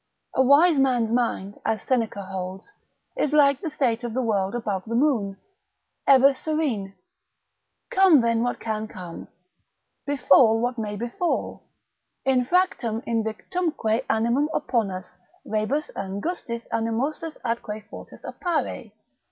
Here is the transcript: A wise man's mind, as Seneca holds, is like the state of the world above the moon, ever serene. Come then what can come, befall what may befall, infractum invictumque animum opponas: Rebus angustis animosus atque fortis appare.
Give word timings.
A 0.33 0.41
wise 0.41 0.79
man's 0.79 1.11
mind, 1.11 1.59
as 1.63 1.83
Seneca 1.83 2.23
holds, 2.23 2.71
is 3.15 3.33
like 3.33 3.61
the 3.61 3.69
state 3.69 4.03
of 4.03 4.15
the 4.15 4.21
world 4.23 4.55
above 4.55 4.83
the 4.87 4.95
moon, 4.95 5.37
ever 6.07 6.33
serene. 6.33 6.95
Come 7.91 8.21
then 8.21 8.41
what 8.41 8.59
can 8.59 8.87
come, 8.87 9.27
befall 10.07 10.59
what 10.59 10.79
may 10.79 10.95
befall, 10.95 11.61
infractum 12.25 13.03
invictumque 13.05 14.03
animum 14.09 14.49
opponas: 14.55 15.19
Rebus 15.45 15.91
angustis 15.95 16.65
animosus 16.71 17.37
atque 17.45 17.87
fortis 17.87 18.23
appare. 18.25 18.91